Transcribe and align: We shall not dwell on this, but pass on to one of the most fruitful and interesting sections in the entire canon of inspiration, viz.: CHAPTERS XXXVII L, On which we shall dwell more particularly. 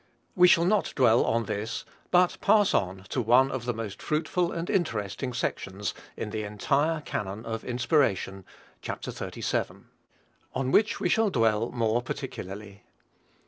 We 0.35 0.47
shall 0.47 0.65
not 0.65 0.93
dwell 0.95 1.23
on 1.25 1.43
this, 1.45 1.85
but 2.09 2.39
pass 2.41 2.73
on 2.73 3.05
to 3.09 3.21
one 3.21 3.51
of 3.51 3.65
the 3.65 3.73
most 3.75 4.01
fruitful 4.01 4.51
and 4.51 4.67
interesting 4.67 5.31
sections 5.31 5.93
in 6.17 6.31
the 6.31 6.41
entire 6.41 7.01
canon 7.01 7.45
of 7.45 7.63
inspiration, 7.63 8.37
viz.: 8.37 8.45
CHAPTERS 8.81 9.19
XXXVII 9.21 9.63
L, 9.69 9.83
On 10.55 10.71
which 10.71 10.99
we 10.99 11.07
shall 11.07 11.29
dwell 11.29 11.69
more 11.69 12.01
particularly. 12.01 12.81